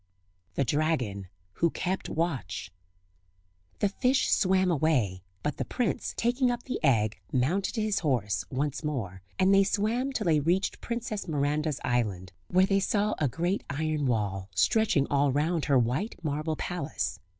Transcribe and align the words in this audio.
[Illustration: 0.55 0.55
THE 0.55 0.65
DRAGON 0.65 1.27
WHO 1.51 1.69
KEPT 1.69 2.09
WATCH] 2.09 2.71
The 3.77 3.89
fish 3.89 4.31
swam 4.31 4.71
away; 4.71 5.21
but 5.43 5.57
the 5.57 5.63
prince, 5.65 6.15
taking 6.17 6.49
up 6.49 6.63
the 6.63 6.83
egg, 6.83 7.19
mounted 7.31 7.75
his 7.75 7.99
horse 7.99 8.43
once 8.49 8.83
more; 8.83 9.21
and 9.37 9.53
they 9.53 9.63
swam 9.63 10.11
till 10.11 10.25
they 10.25 10.39
reached 10.39 10.81
Princess 10.81 11.27
Miranda's 11.27 11.79
island, 11.83 12.33
where 12.47 12.65
they 12.65 12.79
saw 12.79 13.13
a 13.19 13.27
great 13.27 13.63
iron 13.69 14.07
wall 14.07 14.49
stretching 14.55 15.05
all 15.11 15.31
round 15.31 15.65
her 15.65 15.77
white 15.77 16.15
marble 16.23 16.55
palace. 16.55 17.19